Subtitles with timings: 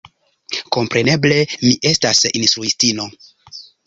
[0.77, 3.07] Kompreneble mi estas instruistino.